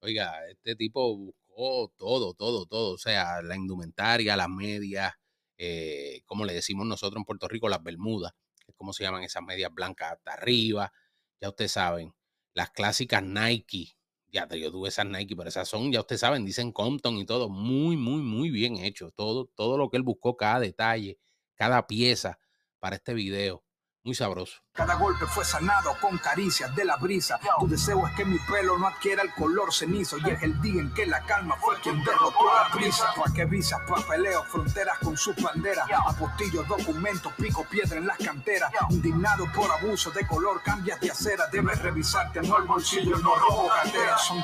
Oiga, 0.00 0.32
este 0.48 0.76
tipo 0.76 1.16
buscó 1.16 1.92
todo, 1.96 2.34
todo, 2.34 2.66
todo. 2.66 2.94
O 2.94 2.98
sea, 2.98 3.42
la 3.42 3.56
indumentaria, 3.56 4.36
las 4.36 4.48
medias, 4.48 5.12
eh, 5.58 6.22
como 6.24 6.44
le 6.44 6.52
decimos 6.52 6.86
nosotros 6.86 7.18
en 7.18 7.24
Puerto 7.24 7.48
Rico, 7.48 7.68
las 7.68 7.82
bermudas, 7.82 8.32
que 8.60 8.70
es 8.70 8.76
como 8.76 8.92
se 8.92 9.02
llaman 9.02 9.24
esas 9.24 9.42
medias 9.42 9.74
blancas 9.74 10.12
hasta 10.12 10.34
arriba. 10.34 10.92
Ya 11.40 11.48
ustedes 11.48 11.72
saben, 11.72 12.14
las 12.54 12.70
clásicas 12.70 13.24
Nike 13.24 13.96
ya 14.32 14.48
yo 14.48 14.70
tuve 14.72 14.88
esas 14.88 15.06
Nike, 15.06 15.36
pero 15.36 15.48
esas 15.48 15.68
son, 15.68 15.92
ya 15.92 16.00
ustedes 16.00 16.20
saben, 16.20 16.44
dicen 16.44 16.72
Compton 16.72 17.18
y 17.18 17.26
todo, 17.26 17.48
muy, 17.50 17.96
muy, 17.96 18.22
muy 18.22 18.50
bien 18.50 18.78
hecho. 18.78 19.10
Todo, 19.12 19.46
todo 19.54 19.78
lo 19.78 19.90
que 19.90 19.98
él 19.98 20.02
buscó, 20.02 20.36
cada 20.36 20.60
detalle, 20.60 21.18
cada 21.54 21.86
pieza 21.86 22.38
para 22.80 22.96
este 22.96 23.14
video. 23.14 23.62
Muy 24.04 24.16
sabroso. 24.16 24.60
Cada 24.72 24.96
golpe 24.96 25.26
fue 25.26 25.44
sanado 25.44 25.94
con 26.00 26.18
caricias 26.18 26.74
de 26.74 26.84
la 26.84 26.96
brisa. 26.96 27.38
Tu 27.60 27.68
deseo 27.68 28.04
es 28.08 28.14
que 28.16 28.24
mi 28.24 28.36
pelo 28.50 28.76
no 28.76 28.88
adquiera 28.88 29.22
el 29.22 29.32
color 29.32 29.72
cenizo. 29.72 30.18
Y 30.18 30.28
es 30.28 30.42
el 30.42 30.60
día 30.60 30.80
en 30.80 30.92
que 30.92 31.06
la 31.06 31.24
calma 31.24 31.56
fue 31.56 31.80
quien 31.80 32.02
derrotó 32.02 32.50
a 32.50 32.64
la 32.64 32.70
prisa. 32.74 33.14
Pa' 33.14 33.32
que 33.32 33.44
visas, 33.44 33.78
papeleo, 33.88 34.42
fronteras 34.44 34.98
con 34.98 35.16
sus 35.16 35.36
banderas. 35.36 35.88
Apostillos, 36.08 36.66
documentos, 36.66 37.32
pico, 37.34 37.64
piedra 37.70 37.98
en 37.98 38.08
las 38.08 38.18
canteras. 38.18 38.72
Indignado 38.90 39.46
por 39.54 39.70
abuso 39.70 40.10
de 40.10 40.26
color, 40.26 40.60
cambias 40.64 41.00
de 41.00 41.10
acera. 41.10 41.46
Debes 41.52 41.80
revisarte, 41.80 42.42
no 42.42 42.58
el 42.58 42.64
bolsillo, 42.64 43.16
no 43.18 43.36
robo 43.36 43.68
cartera. 43.68 44.18
Son 44.18 44.42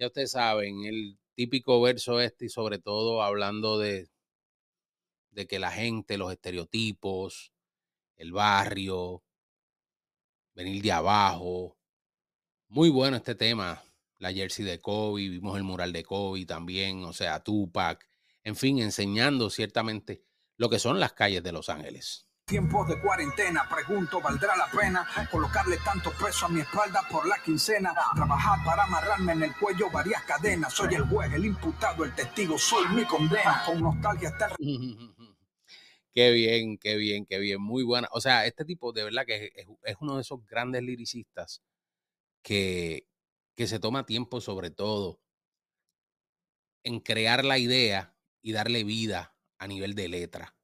ya 0.00 0.06
ustedes 0.06 0.30
saben, 0.30 0.84
el 0.84 1.18
típico 1.34 1.78
verso 1.82 2.20
este 2.20 2.46
y 2.46 2.48
sobre 2.48 2.78
todo 2.78 3.22
hablando 3.22 3.78
de, 3.78 4.08
de 5.30 5.46
que 5.46 5.58
la 5.58 5.70
gente, 5.70 6.16
los 6.16 6.32
estereotipos, 6.32 7.52
el 8.20 8.32
barrio, 8.32 9.24
venir 10.54 10.82
de 10.82 10.92
abajo. 10.92 11.78
Muy 12.68 12.90
bueno 12.90 13.16
este 13.16 13.34
tema. 13.34 13.82
La 14.18 14.30
jersey 14.30 14.62
de 14.66 14.78
Kobe, 14.78 15.30
vimos 15.30 15.56
el 15.56 15.64
mural 15.64 15.90
de 15.94 16.04
Kobe 16.04 16.44
también, 16.44 17.02
o 17.04 17.14
sea, 17.14 17.42
Tupac. 17.42 18.06
En 18.44 18.56
fin, 18.56 18.78
enseñando 18.78 19.48
ciertamente 19.48 20.22
lo 20.58 20.68
que 20.68 20.78
son 20.78 21.00
las 21.00 21.14
calles 21.14 21.42
de 21.42 21.52
Los 21.52 21.70
Ángeles. 21.70 22.26
Tiempos 22.44 22.88
de 22.88 23.00
cuarentena, 23.00 23.66
pregunto, 23.66 24.20
¿valdrá 24.20 24.54
la 24.54 24.66
pena 24.66 25.06
colocarle 25.30 25.78
tanto 25.78 26.12
peso 26.12 26.44
a 26.44 26.48
mi 26.50 26.60
espalda 26.60 27.00
por 27.10 27.26
la 27.26 27.42
quincena? 27.42 27.94
Trabajar 28.14 28.58
para 28.66 28.82
amarrarme 28.82 29.32
en 29.32 29.44
el 29.44 29.56
cuello 29.56 29.88
varias 29.90 30.22
cadenas. 30.24 30.74
Soy 30.74 30.94
el 30.94 31.08
juez, 31.08 31.32
el 31.32 31.46
imputado, 31.46 32.04
el 32.04 32.14
testigo, 32.14 32.58
soy 32.58 32.86
mi 32.88 33.06
condena. 33.06 33.62
Con 33.64 33.80
nostalgia 33.80 34.28
está 34.28 34.54
Qué 36.14 36.32
bien, 36.32 36.76
qué 36.78 36.96
bien, 36.96 37.24
qué 37.24 37.38
bien, 37.38 37.60
muy 37.62 37.84
buena. 37.84 38.08
O 38.12 38.20
sea, 38.20 38.44
este 38.46 38.64
tipo 38.64 38.92
de 38.92 39.04
verdad 39.04 39.24
que 39.26 39.52
es, 39.84 39.96
uno 40.00 40.16
de 40.16 40.22
esos 40.22 40.44
grandes 40.46 40.82
liricistas 40.82 41.62
que, 42.42 43.06
que 43.56 43.66
se 43.68 43.80
toma 43.80 44.06
tiempo 44.06 44.40
sobre 44.40 44.70
todo 44.70 45.20
en 46.84 47.00
crear 47.00 47.44
la 47.44 47.58
idea 47.58 48.14
y 48.42 48.52
darle 48.52 48.84
vida 48.84 49.36
a 49.58 49.66
nivel 49.68 49.94
de 49.94 50.08
letra. 50.08 50.56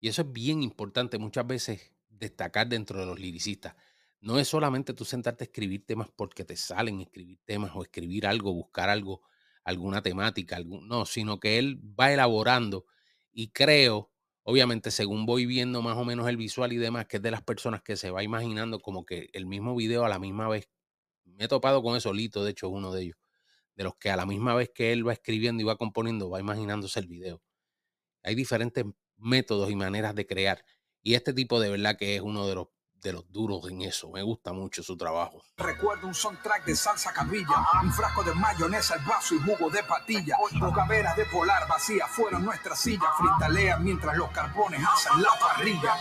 Y 0.00 0.08
eso 0.08 0.22
es 0.22 0.32
bien 0.32 0.62
importante 0.62 1.18
muchas 1.18 1.46
veces 1.46 1.92
destacar 2.08 2.68
dentro 2.68 3.00
de 3.00 3.06
los 3.06 3.20
liricistas. 3.20 3.76
No 4.20 4.38
es 4.38 4.48
solamente 4.48 4.94
tú 4.94 5.04
sentarte 5.04 5.44
a 5.44 5.46
escribir 5.46 5.86
temas 5.86 6.08
porque 6.16 6.44
te 6.44 6.56
salen 6.56 7.00
escribir 7.00 7.40
temas 7.44 7.72
o 7.74 7.82
escribir 7.82 8.26
algo, 8.26 8.52
buscar 8.54 8.88
algo, 8.90 9.22
alguna 9.64 10.02
temática, 10.02 10.56
algún, 10.56 10.88
no, 10.88 11.06
sino 11.06 11.40
que 11.40 11.58
él 11.58 11.80
va 11.98 12.12
elaborando 12.12 12.86
y 13.32 13.50
creo 13.50 14.12
obviamente 14.48 14.90
según 14.90 15.26
voy 15.26 15.44
viendo 15.44 15.82
más 15.82 15.98
o 15.98 16.06
menos 16.06 16.26
el 16.26 16.38
visual 16.38 16.72
y 16.72 16.78
demás, 16.78 17.04
que 17.06 17.18
es 17.18 17.22
de 17.22 17.30
las 17.30 17.42
personas 17.42 17.82
que 17.82 17.96
se 17.96 18.10
va 18.10 18.22
imaginando 18.22 18.80
como 18.80 19.04
que 19.04 19.28
el 19.34 19.44
mismo 19.44 19.76
video 19.76 20.06
a 20.06 20.08
la 20.08 20.18
misma 20.18 20.48
vez. 20.48 20.70
Me 21.26 21.44
he 21.44 21.48
topado 21.48 21.82
con 21.82 21.98
eso, 21.98 22.14
Lito, 22.14 22.42
de 22.42 22.52
hecho, 22.52 22.68
es 22.68 22.72
uno 22.72 22.90
de 22.90 23.02
ellos, 23.02 23.18
de 23.76 23.84
los 23.84 23.96
que 23.96 24.08
a 24.10 24.16
la 24.16 24.24
misma 24.24 24.54
vez 24.54 24.70
que 24.74 24.94
él 24.94 25.06
va 25.06 25.12
escribiendo 25.12 25.62
y 25.62 25.66
va 25.66 25.76
componiendo, 25.76 26.30
va 26.30 26.40
imaginándose 26.40 26.98
el 26.98 27.08
video. 27.08 27.42
Hay 28.22 28.34
diferentes 28.34 28.86
métodos 29.18 29.70
y 29.70 29.76
maneras 29.76 30.14
de 30.14 30.26
crear. 30.26 30.64
Y 31.02 31.12
este 31.12 31.34
tipo 31.34 31.60
de 31.60 31.68
verdad 31.68 31.98
que 31.98 32.16
es 32.16 32.22
uno 32.22 32.46
de 32.48 32.54
los 32.54 32.68
de 33.00 33.12
los 33.12 33.30
duros 33.30 33.68
en 33.70 33.82
eso. 33.82 34.10
Me 34.10 34.22
gusta 34.22 34.52
mucho 34.52 34.82
su 34.82 34.96
trabajo. 34.96 35.42
Recuerdo 35.56 36.06
un 36.06 36.14
soundtrack 36.14 36.64
de 36.64 36.76
salsa 36.76 37.12
cabilla, 37.12 37.66
un 37.82 37.92
frasco 37.92 38.22
de 38.22 38.34
mayonesa, 38.34 38.96
el 38.96 39.04
vaso 39.04 39.34
y 39.34 39.38
jugo 39.38 39.70
de 39.70 39.82
patilla. 39.82 40.36
Bocaveras 40.58 41.16
de 41.16 41.24
polar 41.26 41.68
vacía 41.68 42.06
fueron 42.06 42.44
nuestra 42.44 42.74
silla. 42.74 43.10
Fritalea 43.16 43.78
mientras 43.78 44.16
los 44.16 44.30
carbones 44.30 44.80
hacen 44.86 45.22
la 45.22 45.30
parrilla. 45.40 45.94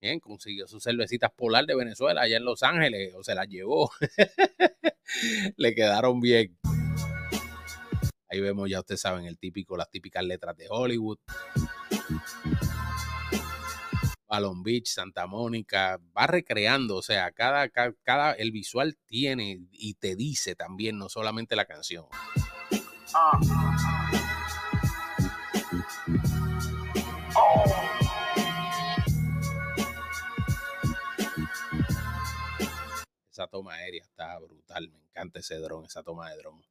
Bien, 0.00 0.18
consiguió 0.18 0.66
sus 0.66 0.82
cervecitas 0.82 1.30
polar 1.36 1.66
de 1.66 1.74
Venezuela 1.74 2.22
allá 2.22 2.38
en 2.38 2.44
Los 2.44 2.62
Ángeles, 2.62 3.14
o 3.14 3.22
se 3.22 3.34
las 3.34 3.46
llevó. 3.48 3.90
Le 5.56 5.74
quedaron 5.74 6.20
bien. 6.20 6.58
Ahí 8.30 8.40
vemos, 8.40 8.70
ya 8.70 8.78
ustedes 8.78 9.00
saben, 9.00 9.26
el 9.26 9.38
típico, 9.38 9.76
las 9.76 9.90
típicas 9.90 10.24
letras 10.24 10.56
de 10.56 10.68
Hollywood. 10.70 11.18
Palm 14.30 14.62
Beach, 14.62 14.86
Santa 14.86 15.26
Mónica, 15.26 15.98
va 16.16 16.28
recreando, 16.28 16.94
o 16.98 17.02
sea, 17.02 17.32
cada, 17.32 17.68
cada, 17.68 18.32
el 18.34 18.52
visual 18.52 18.96
tiene 19.04 19.66
y 19.72 19.94
te 19.94 20.14
dice 20.14 20.54
también, 20.54 20.98
no 20.98 21.08
solamente 21.08 21.56
la 21.56 21.64
canción. 21.64 22.06
Esa 33.32 33.48
toma 33.48 33.74
aérea 33.74 34.02
está 34.02 34.38
brutal, 34.38 34.90
me 34.90 35.00
encanta 35.00 35.40
ese 35.40 35.56
dron, 35.56 35.86
esa 35.86 36.04
toma 36.04 36.30
de 36.30 36.36
dron. 36.36 36.60
de 36.60 36.66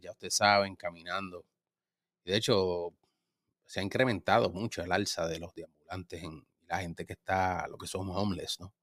ya 0.00 0.12
ustedes 0.12 0.34
saben, 0.34 0.76
caminando. 0.76 1.44
De 2.24 2.36
hecho, 2.36 2.94
se 3.66 3.80
ha 3.80 3.82
incrementado 3.82 4.50
mucho 4.50 4.82
el 4.82 4.92
alza 4.92 5.26
de 5.26 5.38
los 5.38 5.54
deambulantes 5.54 6.22
en 6.22 6.46
la 6.68 6.78
gente 6.78 7.06
que 7.06 7.14
está, 7.14 7.66
lo 7.68 7.78
que 7.78 7.86
son 7.86 8.08
homeless, 8.10 8.60
¿no? 8.60 8.74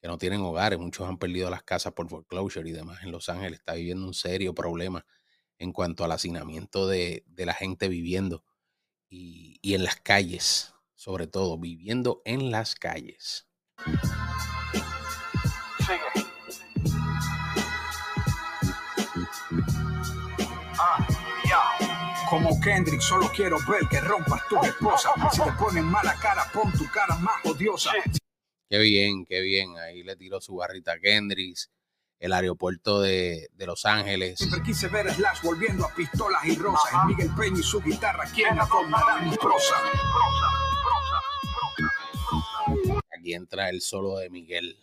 Que 0.00 0.08
no 0.08 0.18
tienen 0.18 0.40
hogares, 0.40 0.78
muchos 0.78 1.08
han 1.08 1.18
perdido 1.18 1.50
las 1.50 1.62
casas 1.62 1.92
por 1.92 2.08
foreclosure 2.08 2.68
y 2.68 2.72
demás. 2.72 3.02
En 3.02 3.10
Los 3.10 3.28
Ángeles 3.28 3.60
está 3.60 3.74
viviendo 3.74 4.06
un 4.06 4.14
serio 4.14 4.54
problema 4.54 5.06
en 5.58 5.72
cuanto 5.72 6.04
al 6.04 6.12
hacinamiento 6.12 6.86
de, 6.86 7.24
de 7.26 7.46
la 7.46 7.54
gente 7.54 7.88
viviendo 7.88 8.44
y, 9.08 9.58
y 9.62 9.74
en 9.74 9.84
las 9.84 9.96
calles, 9.96 10.74
sobre 10.94 11.26
todo, 11.26 11.58
viviendo 11.58 12.20
en 12.24 12.50
las 12.50 12.74
calles. 12.74 13.46
Sigue. 15.86 16.23
Como 22.34 22.60
Kendrick, 22.60 23.00
solo 23.00 23.30
quiero 23.32 23.58
ver 23.68 23.86
que 23.88 24.00
rompas 24.00 24.42
tu 24.48 24.60
esposa. 24.64 25.10
Si 25.30 25.40
te 25.40 25.52
ponen 25.52 25.84
mala 25.84 26.16
cara, 26.20 26.42
pon 26.52 26.72
tu 26.72 26.84
cara 26.90 27.14
más 27.18 27.36
odiosa. 27.44 27.92
Qué 28.68 28.78
bien, 28.78 29.24
qué 29.24 29.40
bien. 29.40 29.78
Ahí 29.78 30.02
le 30.02 30.16
tiró 30.16 30.40
su 30.40 30.56
barrita 30.56 30.94
a 30.94 30.98
Kendricks. 30.98 31.70
El 32.18 32.32
aeropuerto 32.32 33.00
de, 33.00 33.46
de 33.52 33.66
Los 33.66 33.86
Ángeles. 33.86 34.36
Siempre 34.38 34.64
quise 34.64 34.88
ver 34.88 35.06
a 35.06 35.14
Slash 35.14 35.42
volviendo 35.44 35.86
a 35.86 35.94
pistolas 35.94 36.44
y 36.44 36.56
rosas. 36.56 36.90
Y 37.04 37.06
Miguel 37.06 37.30
Peña 37.38 37.60
y 37.60 37.62
su 37.62 37.80
guitarra, 37.80 38.24
¿quién 38.34 38.58
adornará 38.58 39.20
mi 39.20 39.36
prosa? 39.36 39.76
Prosa, 39.76 40.50
prosa, 40.82 41.20
prosa. 42.82 43.00
Aquí 43.16 43.32
entra 43.32 43.70
el 43.70 43.80
solo 43.80 44.16
de 44.16 44.28
Miguel. 44.28 44.76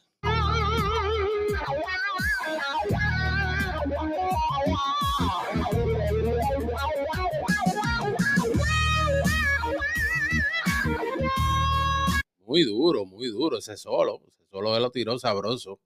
Muy 12.52 12.66
duro, 12.66 13.06
muy 13.06 13.28
duro 13.28 13.60
ese 13.60 13.78
solo. 13.78 14.20
Ese 14.28 14.46
solo 14.52 14.74
de 14.74 14.82
lo 14.82 14.92
tiró 14.92 15.18
sabroso. 15.18 15.80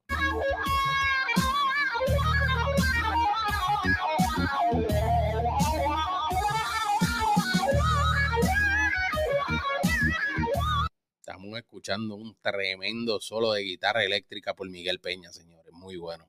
Estamos 11.19 11.55
escuchando 11.60 12.15
un 12.15 12.36
tremendo 12.41 13.19
solo 13.22 13.51
de 13.51 13.62
guitarra 13.62 14.03
eléctrica 14.03 14.55
por 14.55 14.67
Miguel 14.67 15.00
Peña, 15.00 15.31
señores. 15.31 15.72
Muy 15.72 15.98
bueno. 15.98 16.27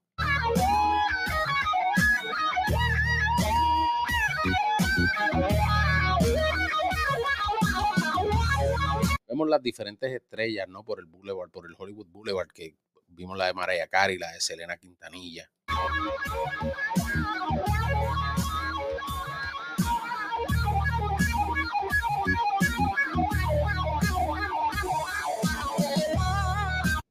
Vemos 9.36 9.50
las 9.50 9.62
diferentes 9.62 10.10
estrellas, 10.10 10.66
¿no? 10.66 10.82
Por 10.82 10.98
el 10.98 11.04
Boulevard, 11.04 11.50
por 11.50 11.66
el 11.66 11.74
Hollywood 11.76 12.06
Boulevard, 12.06 12.48
que 12.54 12.74
vimos 13.08 13.36
la 13.36 13.48
de 13.48 13.52
Mariah 13.52 13.86
Carey, 13.86 14.16
la 14.16 14.32
de 14.32 14.40
Selena 14.40 14.78
Quintanilla. 14.78 15.50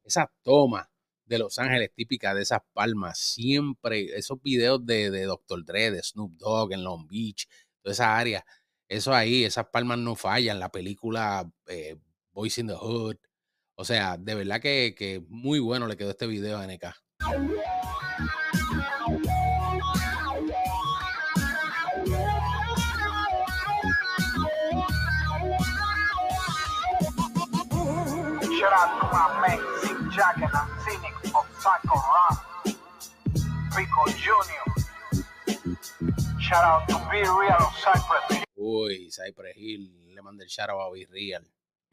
Esa 0.03 0.32
toma 0.41 0.89
de 1.25 1.38
Los 1.38 1.60
Ángeles 1.60 1.91
típica 1.94 2.34
de 2.34 2.41
esas 2.41 2.62
palmas, 2.74 3.20
siempre, 3.20 4.17
esos 4.17 4.41
videos 4.41 4.84
de, 4.84 5.12
de 5.12 5.25
Dr. 5.25 5.63
Dre, 5.63 5.91
de 5.91 6.01
Snoop 6.01 6.32
Dogg 6.38 6.74
en 6.74 6.84
Long 6.84 7.08
Beach, 7.08 7.48
toda 7.84 7.94
esa 7.94 8.17
área, 8.17 8.44
eso 8.88 9.13
ahí, 9.13 9.44
esas 9.44 9.67
palmas 9.67 10.00
no 10.00 10.15
fallan, 10.15 10.60
la 10.60 10.70
película 10.70 11.48
eh, 11.67 11.98
Boys 12.36 12.58
in 12.58 12.68
the 12.68 12.75
Hood, 12.75 13.18
o 13.75 13.86
sea, 13.86 14.18
de 14.18 14.36
verdad 14.36 14.60
que, 14.60 15.24
muy 15.30 15.60
bueno 15.60 15.88
le 15.88 15.96
quedó 15.96 16.10
este 16.10 16.27
video 16.27 16.58
a 16.58 16.68
NK. 16.68 16.84
Shout 28.52 28.74
out 28.74 29.00
to 29.00 29.06
my 29.13 29.39
man, 29.39 29.60
Zig 29.80 29.98
Jack 30.12 30.36
and 30.41 30.52
Cynic 30.84 31.15
of 31.34 31.48
Psycho 31.62 31.95
Ram. 31.95 32.36
Rico 33.78 34.04
Jr. 34.19 34.65
Shout 36.41 36.65
out 36.65 36.86
to 36.89 36.95
Be 37.10 37.21
Real 37.21 37.56
of 37.60 37.74
Cypress 37.78 38.43
Uy, 38.58 39.10
Cypress 39.10 39.56
Hill, 39.56 40.13
le 40.13 40.21
mandé 40.21 40.43
el 40.43 40.50
shout 40.50 40.69
out 40.69 40.82
a 40.82 40.91
Be 40.91 41.06
Real. 41.10 41.45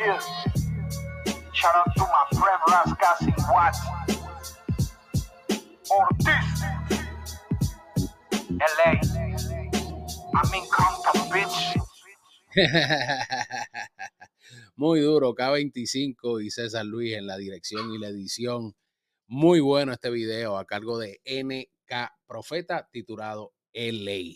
Shout 0.02 1.76
out 1.76 1.87
to 1.94 2.02
my 2.02 2.26
friend 2.35 2.59
Watts. 3.48 3.78
Ortiz. 5.88 6.59
LA. 8.59 8.98
I'm 10.35 10.55
in 10.55 10.66
Compton, 10.70 11.31
bitch. 11.31 11.78
Muy 14.76 15.00
duro, 15.00 15.35
K25 15.35 16.42
y 16.44 16.50
César 16.50 16.85
Luis 16.85 17.14
en 17.14 17.26
la 17.28 17.37
dirección 17.37 17.92
y 17.92 17.98
la 17.98 18.09
edición. 18.09 18.74
Muy 19.28 19.61
bueno 19.61 19.92
este 19.92 20.11
video 20.11 20.59
a 20.59 20.66
cargo 20.66 20.98
de 20.98 21.20
NK 21.24 22.11
Profeta 22.26 22.88
titulado 22.90 23.55
LA. 23.72 24.35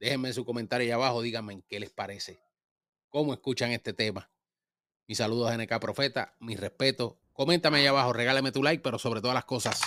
Déjenme 0.00 0.32
su 0.32 0.44
comentario 0.44 0.86
ahí 0.86 0.90
abajo, 0.90 1.22
díganme 1.22 1.62
qué 1.68 1.78
les 1.78 1.90
parece, 1.90 2.40
cómo 3.08 3.34
escuchan 3.34 3.70
este 3.70 3.92
tema. 3.92 4.28
Mis 5.10 5.18
saludos 5.18 5.50
a 5.50 5.56
NK 5.56 5.80
Profeta, 5.80 6.36
mi 6.38 6.54
respeto. 6.54 7.18
Coméntame 7.32 7.78
ahí 7.78 7.86
abajo, 7.86 8.12
regálame 8.12 8.52
tu 8.52 8.62
like, 8.62 8.80
pero 8.80 8.96
sobre 8.96 9.20
todas 9.20 9.34
las 9.34 9.44
cosas, 9.44 9.80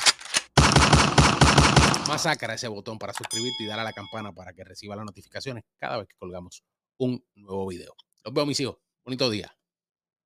masacra 2.09 2.55
ese 2.55 2.67
botón 2.67 2.99
para 2.99 3.13
suscribirte 3.13 3.63
y 3.63 3.67
dar 3.67 3.79
a 3.79 3.85
la 3.85 3.93
campana 3.93 4.33
para 4.33 4.51
que 4.51 4.65
reciba 4.65 4.97
las 4.97 5.05
notificaciones 5.05 5.63
cada 5.77 5.99
vez 5.99 6.09
que 6.09 6.17
colgamos 6.17 6.65
un 6.97 7.25
nuevo 7.35 7.65
video. 7.67 7.95
Los 8.25 8.33
veo, 8.33 8.45
mis 8.45 8.59
hijos. 8.59 8.75
Bonito 9.05 9.29
día. 9.29 9.55